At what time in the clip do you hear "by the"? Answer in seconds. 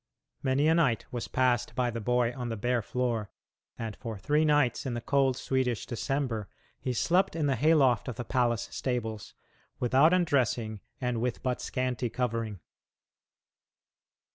1.75-2.01